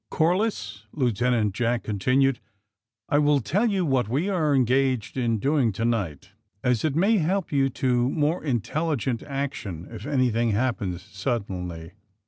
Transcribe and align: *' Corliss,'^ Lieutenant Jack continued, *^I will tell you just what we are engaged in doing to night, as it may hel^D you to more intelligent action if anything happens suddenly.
*' 0.05 0.09
Corliss,'^ 0.09 0.87
Lieutenant 0.97 1.53
Jack 1.53 1.83
continued, 1.83 2.39
*^I 3.11 3.21
will 3.21 3.39
tell 3.39 3.67
you 3.67 3.83
just 3.83 3.91
what 3.91 4.09
we 4.09 4.29
are 4.29 4.55
engaged 4.55 5.15
in 5.15 5.37
doing 5.37 5.71
to 5.73 5.85
night, 5.85 6.31
as 6.63 6.83
it 6.83 6.95
may 6.95 7.19
hel^D 7.19 7.51
you 7.51 7.69
to 7.69 8.09
more 8.09 8.43
intelligent 8.43 9.21
action 9.21 9.87
if 9.91 10.07
anything 10.07 10.53
happens 10.53 11.03
suddenly. 11.03 11.91